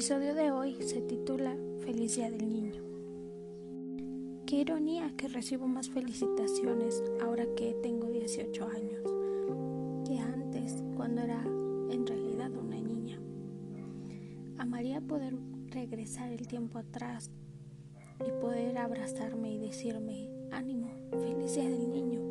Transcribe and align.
episodio 0.00 0.34
de 0.34 0.50
hoy 0.50 0.76
se 0.80 1.02
titula 1.02 1.54
Feliz 1.80 2.16
Día 2.16 2.30
del 2.30 2.50
Niño. 2.50 2.82
Qué 4.46 4.56
ironía 4.56 5.12
que 5.14 5.28
recibo 5.28 5.66
más 5.68 5.90
felicitaciones 5.90 7.04
ahora 7.20 7.44
que 7.54 7.74
tengo 7.82 8.06
18 8.06 8.64
años 8.64 9.02
que 10.06 10.18
antes 10.18 10.82
cuando 10.96 11.20
era 11.20 11.42
en 11.44 12.06
realidad 12.06 12.50
una 12.50 12.80
niña. 12.80 13.20
Amaría 14.56 15.02
poder 15.02 15.36
regresar 15.66 16.32
el 16.32 16.48
tiempo 16.48 16.78
atrás 16.78 17.30
y 18.26 18.30
poder 18.40 18.78
abrazarme 18.78 19.52
y 19.52 19.58
decirme, 19.58 20.30
ánimo, 20.50 20.88
feliz 21.10 21.56
del 21.56 21.90
niño, 21.90 22.22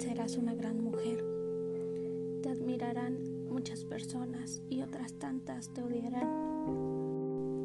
serás 0.00 0.36
una 0.36 0.56
gran 0.56 0.82
mujer. 0.82 1.24
Te 2.42 2.48
admirarán 2.48 3.29
muchas 3.50 3.84
personas 3.84 4.62
y 4.70 4.82
otras 4.82 5.14
tantas 5.14 5.68
te 5.74 5.82
odiarán. 5.82 6.28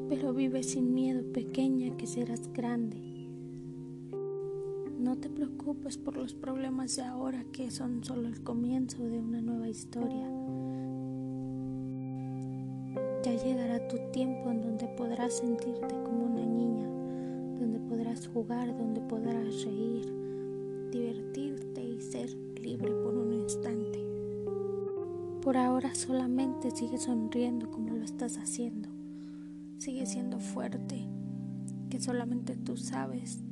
Pero 0.09 0.34
vive 0.34 0.63
sin 0.63 0.94
miedo, 0.94 1.23
pequeña, 1.31 1.95
que 1.95 2.08
serás 2.08 2.52
grande. 2.52 2.98
No 4.99 5.17
te 5.17 5.30
preocupes 5.30 5.98
por 5.98 6.17
los 6.17 6.34
problemas 6.34 6.95
de 6.95 7.03
ahora 7.03 7.45
que 7.52 7.70
son 7.70 8.03
solo 8.03 8.27
el 8.27 8.41
comienzo 8.41 9.03
de 9.03 9.20
una 9.20 9.41
nueva 9.41 9.70
historia. 9.70 10.27
Ya 13.23 13.33
llegará 13.44 13.88
tu 13.88 13.97
tiempo 14.11 14.49
en 14.49 14.61
donde 14.61 14.88
podrás 14.97 15.38
sentirte 15.38 15.95
como 16.03 16.25
una 16.25 16.45
niña, 16.45 16.88
donde 17.59 17.80
podrás 17.80 18.27
jugar, 18.27 18.75
donde 18.77 19.02
podrás 19.02 19.63
reír, 19.63 20.11
divertirte 20.91 21.83
y 21.83 22.02
ser 22.02 22.30
libre. 22.61 23.05
Por 25.45 25.58
ahora 25.58 25.94
solamente 25.94 26.72
sigue 26.72 26.98
sonriendo 26.98 27.70
como 27.70 27.94
lo 27.94 28.03
estás 28.03 28.38
haciendo. 28.38 28.89
Sigue 29.78 30.08
siendo 30.08 30.39
fuerte, 30.39 31.08
que 31.92 32.00
solamente 32.00 32.56
tú 32.56 32.75
sabes 32.78 33.44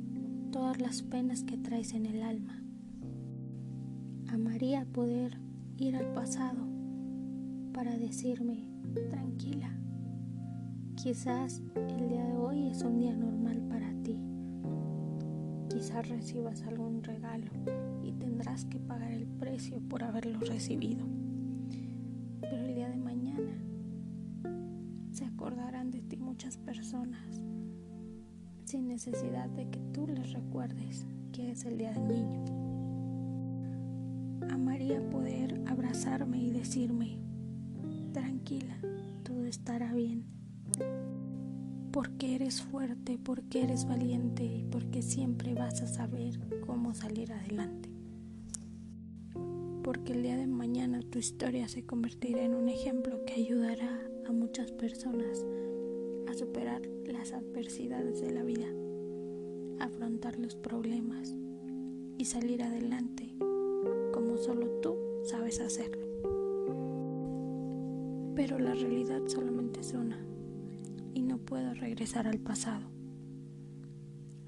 todas 0.50 0.80
las 0.80 1.02
penas 1.02 1.44
que 1.44 1.56
traes 1.56 1.94
en 1.94 2.06
el 2.06 2.24
alma. 2.24 2.64
Amaría 4.26 4.86
poder 4.86 5.38
ir 5.76 5.94
al 5.94 6.12
pasado 6.14 6.66
para 7.72 7.96
decirme, 7.96 8.68
tranquila, 9.08 9.70
quizás 10.96 11.62
el 11.76 12.08
día 12.08 12.24
de 12.24 12.36
hoy 12.36 12.70
es 12.70 12.82
un 12.82 12.98
día 12.98 13.14
normal 13.14 13.62
para 13.68 13.94
ti. 14.02 14.18
Quizás 15.68 16.08
recibas 16.08 16.62
algún 16.62 17.04
regalo 17.04 17.52
y 18.02 18.10
tendrás 18.10 18.64
que 18.64 18.80
pagar 18.80 19.12
el 19.12 19.28
precio 19.28 19.78
por 19.88 20.02
haberlo 20.02 20.40
recibido 20.40 21.06
de 25.90 26.00
ti 26.02 26.16
muchas 26.16 26.56
personas 26.56 27.42
sin 28.64 28.88
necesidad 28.88 29.48
de 29.50 29.68
que 29.68 29.80
tú 29.92 30.06
les 30.06 30.32
recuerdes 30.32 31.06
que 31.32 31.50
es 31.50 31.64
el 31.64 31.78
día 31.78 31.92
del 31.92 32.08
niño. 32.08 32.44
Amaría 34.50 35.00
poder 35.10 35.60
abrazarme 35.66 36.42
y 36.42 36.50
decirme, 36.50 37.18
tranquila, 38.12 38.76
todo 39.22 39.44
estará 39.44 39.92
bien, 39.92 40.24
porque 41.92 42.34
eres 42.34 42.62
fuerte, 42.62 43.18
porque 43.18 43.62
eres 43.64 43.86
valiente 43.86 44.44
y 44.44 44.64
porque 44.64 45.02
siempre 45.02 45.54
vas 45.54 45.82
a 45.82 45.86
saber 45.86 46.40
cómo 46.66 46.94
salir 46.94 47.32
adelante 47.32 47.94
porque 49.84 50.14
el 50.14 50.22
día 50.22 50.36
de 50.36 50.46
mañana 50.46 51.02
tu 51.02 51.18
historia 51.18 51.68
se 51.68 51.84
convertirá 51.84 52.42
en 52.42 52.54
un 52.54 52.70
ejemplo 52.70 53.22
que 53.26 53.34
ayudará 53.34 54.00
a 54.26 54.32
muchas 54.32 54.72
personas 54.72 55.44
a 56.34 56.38
superar 56.38 56.82
las 57.06 57.32
adversidades 57.32 58.20
de 58.20 58.32
la 58.32 58.42
vida, 58.42 58.66
afrontar 59.78 60.36
los 60.40 60.56
problemas 60.56 61.32
y 62.18 62.24
salir 62.24 62.64
adelante 62.64 63.36
como 64.12 64.36
solo 64.36 64.66
tú 64.80 64.96
sabes 65.22 65.60
hacerlo. 65.60 66.04
Pero 68.34 68.58
la 68.58 68.74
realidad 68.74 69.20
solamente 69.26 69.80
es 69.80 69.92
una 69.92 70.18
y 71.14 71.22
no 71.22 71.38
puedo 71.38 71.72
regresar 71.74 72.26
al 72.26 72.40
pasado. 72.40 72.88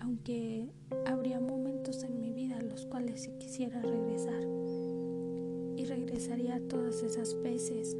Aunque 0.00 0.68
habría 1.04 1.38
momentos 1.38 2.02
en 2.02 2.20
mi 2.20 2.32
vida 2.32 2.58
en 2.58 2.68
los 2.68 2.84
cuales 2.86 3.22
sí 3.22 3.30
quisiera 3.38 3.80
regresar 3.80 4.42
y 5.76 5.84
regresaría 5.84 6.56
a 6.56 6.60
todas 6.60 7.04
esas 7.04 7.40
veces 7.42 7.96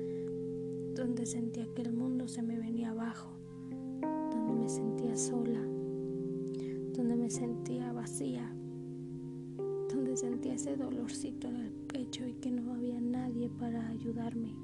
donde 0.97 1.25
sentía 1.25 1.67
que 1.73 1.83
el 1.83 1.93
mundo 1.93 2.27
se 2.27 2.43
me 2.43 2.59
venía 2.59 2.91
abajo, 2.91 3.36
sentía 4.69 5.17
sola, 5.17 5.61
donde 6.95 7.17
me 7.17 7.31
sentía 7.31 7.93
vacía, 7.93 8.53
donde 9.89 10.17
sentía 10.17 10.55
ese 10.55 10.77
dolorcito 10.77 11.49
en 11.49 11.57
el 11.57 11.73
pecho 11.73 12.27
y 12.27 12.35
que 12.35 12.51
no 12.51 12.75
había 12.75 13.01
nadie 13.01 13.49
para 13.49 13.89
ayudarme 13.89 14.55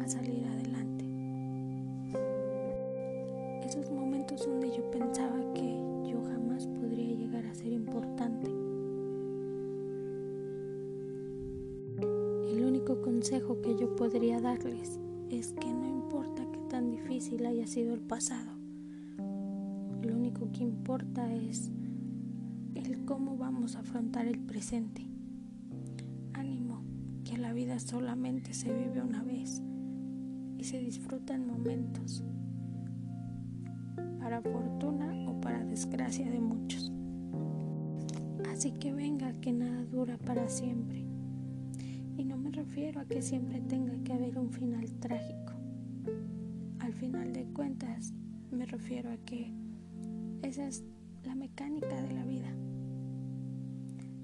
a 0.00 0.08
salir 0.08 0.44
adelante. 0.46 1.04
Esos 3.66 3.90
momentos 3.90 4.46
donde 4.46 4.70
yo 4.70 4.90
pensaba 4.90 5.52
que 5.54 6.10
yo 6.10 6.22
jamás 6.22 6.66
podría 6.66 7.14
llegar 7.14 7.46
a 7.46 7.54
ser 7.54 7.72
importante 7.72 8.58
consejo 13.18 13.60
que 13.60 13.74
yo 13.74 13.94
podría 13.96 14.40
darles 14.40 14.98
es 15.28 15.52
que 15.52 15.72
no 15.72 15.86
importa 15.86 16.47
tan 16.68 16.90
difícil 16.90 17.46
haya 17.46 17.66
sido 17.66 17.94
el 17.94 18.00
pasado, 18.00 18.52
lo 20.02 20.14
único 20.14 20.52
que 20.52 20.62
importa 20.62 21.32
es 21.32 21.70
el 22.74 23.04
cómo 23.06 23.38
vamos 23.38 23.74
a 23.74 23.80
afrontar 23.80 24.26
el 24.26 24.38
presente. 24.38 25.02
Ánimo, 26.34 26.82
que 27.24 27.38
la 27.38 27.54
vida 27.54 27.78
solamente 27.78 28.52
se 28.52 28.72
vive 28.72 29.00
una 29.00 29.22
vez 29.22 29.62
y 30.58 30.64
se 30.64 30.78
disfruta 30.78 31.34
en 31.34 31.46
momentos, 31.46 32.22
para 34.20 34.42
fortuna 34.42 35.14
o 35.26 35.40
para 35.40 35.64
desgracia 35.64 36.30
de 36.30 36.40
muchos. 36.40 36.92
Así 38.50 38.72
que 38.72 38.92
venga 38.92 39.32
que 39.40 39.52
nada 39.52 39.84
dura 39.86 40.18
para 40.18 40.48
siempre. 40.48 41.06
Y 42.18 42.24
no 42.24 42.36
me 42.36 42.50
refiero 42.50 43.00
a 43.00 43.06
que 43.06 43.22
siempre 43.22 43.60
tenga 43.62 43.96
que 44.04 44.12
haber 44.12 44.38
un 44.38 44.50
final 44.50 44.90
trágico. 45.00 45.47
Al 46.88 46.94
final 46.94 47.34
de 47.34 47.44
cuentas, 47.44 48.14
me 48.50 48.64
refiero 48.64 49.10
a 49.10 49.18
que 49.18 49.52
esa 50.40 50.66
es 50.66 50.82
la 51.22 51.34
mecánica 51.34 52.00
de 52.00 52.14
la 52.14 52.24
vida. 52.24 52.48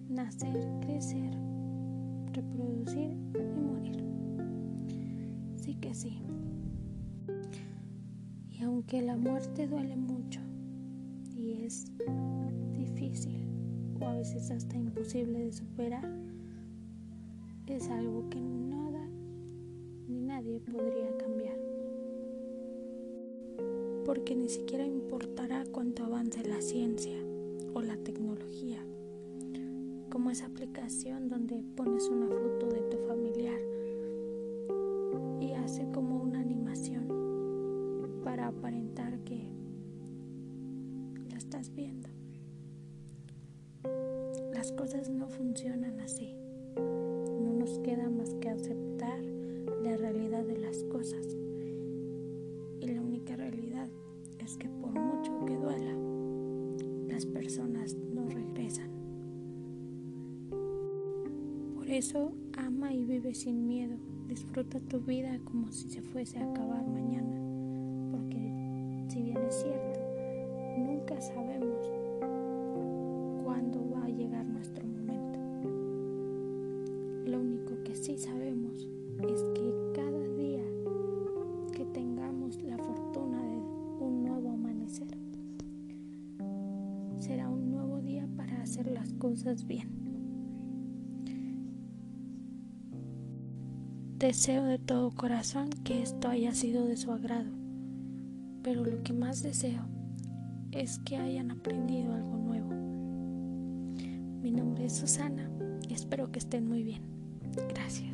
Nacer, 0.08 0.66
crecer, 0.80 1.30
reproducir 2.32 3.18
y 3.34 3.60
morir. 3.60 4.02
Sí 5.56 5.74
que 5.74 5.92
sí. 5.92 6.22
Y 8.50 8.62
aunque 8.62 9.02
la 9.02 9.18
muerte 9.18 9.66
duele 9.66 9.96
mucho 9.96 10.40
y 11.36 11.64
es 11.66 11.92
difícil 12.72 13.46
o 14.00 14.06
a 14.06 14.14
veces 14.14 14.50
hasta 14.50 14.74
imposible 14.78 15.38
de 15.38 15.52
superar, 15.52 16.10
es 17.66 17.90
algo 17.90 18.26
que 18.30 18.40
nada 18.40 19.06
ni 20.08 20.22
nadie 20.22 20.60
podría 20.60 21.14
cambiar. 21.18 21.63
Porque 24.04 24.34
ni 24.34 24.48
siquiera 24.48 24.84
importará 24.84 25.64
cuánto 25.70 26.04
avance 26.04 26.42
la 26.44 26.60
ciencia 26.60 27.16
o 27.72 27.82
la 27.82 27.96
tecnología. 27.96 28.84
Como 30.10 30.30
esa 30.30 30.46
aplicación 30.46 31.28
donde 31.28 31.62
pones 31.76 32.08
una 32.08 32.28
foto 32.28 32.66
de 32.68 32.80
tu 32.82 32.98
familiar 33.06 33.60
y 35.40 35.52
hace 35.52 35.90
como 35.92 36.22
una 36.22 36.40
animación 36.40 37.08
para 38.22 38.48
aparentar 38.48 39.18
que 39.24 39.48
la 41.30 41.36
estás 41.36 41.74
viendo. 41.74 42.08
Las 44.52 44.72
cosas 44.72 45.10
no 45.10 45.28
funcionan 45.28 46.00
así 46.00 46.34
nos 47.64 47.78
queda 47.78 48.10
más 48.10 48.28
que 48.42 48.50
aceptar 48.50 49.18
la 49.82 49.96
realidad 49.96 50.44
de 50.44 50.58
las 50.58 50.84
cosas. 50.84 51.33
Las 57.14 57.26
personas 57.26 57.96
no 58.12 58.28
regresan. 58.28 58.90
Por 61.76 61.88
eso 61.88 62.32
ama 62.58 62.92
y 62.92 63.04
vive 63.04 63.34
sin 63.34 63.68
miedo. 63.68 63.96
Disfruta 64.26 64.80
tu 64.80 64.98
vida 65.00 65.38
como 65.44 65.70
si 65.70 65.88
se 65.90 66.02
fuese 66.02 66.40
a 66.40 66.50
acabar 66.50 66.84
mañana. 66.88 67.36
Porque 68.10 69.06
si 69.08 69.22
bien 69.22 69.38
es 69.38 69.54
cierto, 69.54 70.00
nunca 70.76 71.20
sabemos 71.20 71.88
cuándo 73.44 73.90
va 73.90 74.06
a 74.06 74.08
llegar 74.08 74.44
nuestro 74.46 74.84
sí 78.04 78.18
sabemos 78.18 78.86
es 79.22 79.42
que 79.54 79.54
cada 79.54 79.54
día 79.54 79.54
que 79.54 79.73
cosas 89.18 89.66
bien. 89.66 89.88
Deseo 94.18 94.64
de 94.64 94.78
todo 94.78 95.10
corazón 95.10 95.70
que 95.84 96.02
esto 96.02 96.28
haya 96.28 96.54
sido 96.54 96.86
de 96.86 96.96
su 96.96 97.12
agrado, 97.12 97.50
pero 98.62 98.84
lo 98.84 99.02
que 99.02 99.12
más 99.12 99.42
deseo 99.42 99.82
es 100.72 100.98
que 101.00 101.16
hayan 101.16 101.50
aprendido 101.50 102.12
algo 102.14 102.36
nuevo. 102.36 102.70
Mi 104.42 104.50
nombre 104.50 104.86
es 104.86 104.94
Susana 104.94 105.50
y 105.88 105.94
espero 105.94 106.30
que 106.32 106.38
estén 106.38 106.68
muy 106.68 106.82
bien. 106.82 107.02
Gracias. 107.68 108.13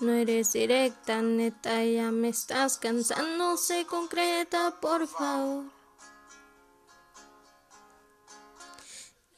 No 0.00 0.12
eres 0.12 0.52
directa, 0.52 1.22
neta, 1.22 1.84
ya 1.84 2.10
me 2.10 2.28
estás 2.28 2.78
cansando, 2.78 3.56
sé 3.56 3.86
concreta, 3.86 4.74
por 4.80 5.06
favor. 5.06 5.64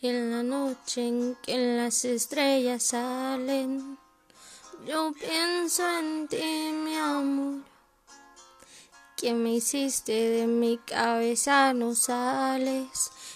Y 0.00 0.08
en 0.08 0.30
la 0.30 0.42
noche 0.42 1.06
en 1.06 1.36
que 1.42 1.76
las 1.76 2.04
estrellas 2.06 2.84
salen, 2.84 3.98
yo 4.86 5.12
pienso 5.12 5.86
en 5.98 6.26
ti, 6.26 6.72
mi 6.72 6.96
amor. 6.96 7.62
Que 9.16 9.34
me 9.34 9.54
hiciste 9.54 10.12
de 10.12 10.46
mi 10.46 10.78
cabeza 10.78 11.72
no 11.74 11.94
sales 11.94 13.10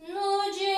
नहीं 0.00 0.77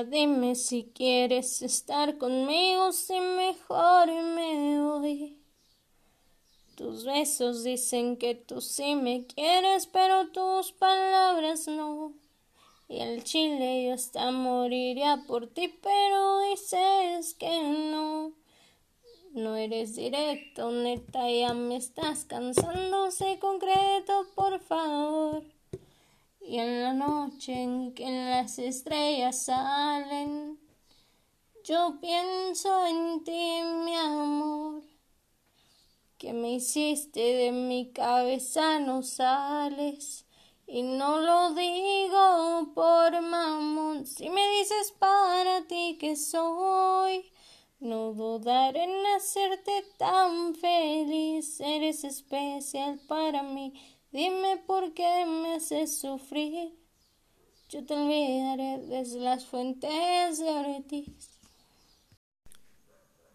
Dime 0.00 0.54
si 0.54 0.84
quieres 0.94 1.60
estar 1.62 2.18
conmigo, 2.18 2.92
si 2.92 3.20
mejor 3.20 4.08
me 4.08 4.80
voy. 4.80 5.38
Tus 6.76 7.04
besos 7.04 7.62
dicen 7.62 8.16
que 8.16 8.34
tú 8.34 8.60
sí 8.60 8.94
me 8.96 9.26
quieres, 9.26 9.86
pero 9.86 10.28
tus 10.32 10.72
palabras 10.72 11.68
no. 11.68 12.14
Y 12.88 13.00
el 13.00 13.22
chile 13.22 13.84
yo 13.84 13.94
hasta 13.94 14.30
moriría 14.30 15.24
por 15.26 15.46
ti, 15.46 15.68
pero 15.68 16.40
dices 16.50 17.34
que 17.34 17.60
no. 17.92 18.32
No 19.32 19.56
eres 19.56 19.94
directo, 19.96 20.70
neta, 20.70 21.30
ya 21.30 21.54
me 21.54 21.76
estás 21.76 22.24
cansando, 22.24 23.10
sé 23.10 23.38
concreto, 23.38 24.26
por 24.34 24.58
favor. 24.60 25.42
Y 26.44 26.58
en 26.58 26.82
la 26.82 26.92
noche 26.92 27.52
en 27.52 27.94
que 27.94 28.10
las 28.10 28.58
estrellas 28.58 29.44
salen, 29.44 30.58
yo 31.64 31.98
pienso 32.00 32.86
en 32.86 33.22
ti, 33.22 33.60
mi 33.84 33.94
amor, 33.94 34.82
que 36.18 36.32
me 36.32 36.54
hiciste 36.54 37.20
de 37.20 37.52
mi 37.52 37.92
cabeza 37.92 38.80
no 38.80 39.02
sales. 39.02 40.26
Y 40.66 40.82
no 40.82 41.20
lo 41.20 41.54
digo 41.54 42.72
por 42.74 43.20
mamón, 43.20 44.06
si 44.06 44.28
me 44.28 44.48
dices 44.58 44.92
para 44.98 45.66
ti 45.68 45.96
que 46.00 46.16
soy, 46.16 47.30
no 47.78 48.14
dudaré 48.14 48.84
en 48.84 49.06
hacerte 49.16 49.84
tan 49.98 50.54
feliz, 50.54 51.60
eres 51.60 52.04
especial 52.04 53.00
para 53.06 53.42
mí. 53.42 53.74
Dime 54.12 54.62
por 54.66 54.92
qué 54.92 55.24
me 55.24 55.54
haces 55.54 55.98
sufrir. 55.98 56.74
Yo 57.70 57.82
te 57.86 57.94
olvidaré 57.94 58.86
desde 58.86 59.20
las 59.20 59.46
fuentes 59.46 60.38
de 60.38 60.50
Ortiz. 60.50 61.40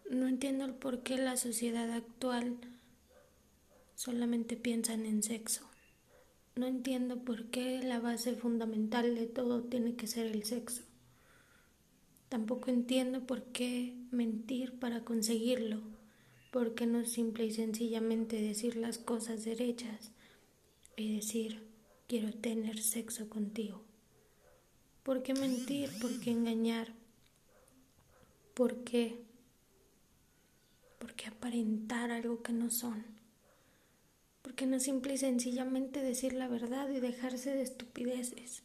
No 0.08 0.28
entiendo 0.28 0.64
el 0.64 0.74
por 0.74 1.02
qué 1.02 1.18
la 1.18 1.36
sociedad 1.36 1.90
actual 1.90 2.58
solamente 3.96 4.56
piensa 4.56 4.92
en 4.92 5.24
sexo. 5.24 5.68
No 6.54 6.68
entiendo 6.68 7.24
por 7.24 7.46
qué 7.46 7.82
la 7.82 7.98
base 7.98 8.36
fundamental 8.36 9.16
de 9.16 9.26
todo 9.26 9.64
tiene 9.64 9.96
que 9.96 10.06
ser 10.06 10.26
el 10.26 10.44
sexo. 10.44 10.84
Tampoco 12.28 12.70
entiendo 12.70 13.26
por 13.26 13.42
qué 13.46 13.96
mentir 14.12 14.78
para 14.78 15.04
conseguirlo, 15.04 15.80
por 16.52 16.76
qué 16.76 16.86
no 16.86 17.04
simple 17.04 17.46
y 17.46 17.50
sencillamente 17.50 18.40
decir 18.40 18.76
las 18.76 18.98
cosas 18.98 19.44
derechas 19.44 20.12
y 21.00 21.14
decir 21.14 21.66
quiero 22.06 22.32
tener 22.32 22.80
sexo 22.80 23.28
contigo. 23.28 23.82
¿Por 25.02 25.22
qué 25.22 25.34
mentir? 25.34 25.90
¿Por 26.00 26.20
qué 26.20 26.30
engañar? 26.30 26.92
¿Por 28.54 28.84
qué 28.84 29.24
¿Por 30.98 31.14
qué 31.14 31.28
aparentar 31.28 32.10
algo 32.10 32.42
que 32.42 32.52
no 32.52 32.70
son? 32.70 33.04
¿Por 34.42 34.54
qué 34.54 34.66
no 34.66 34.80
simple 34.80 35.14
y 35.14 35.18
sencillamente 35.18 36.02
decir 36.02 36.32
la 36.32 36.48
verdad 36.48 36.88
y 36.90 37.00
dejarse 37.00 37.54
de 37.54 37.62
estupideces? 37.62 38.62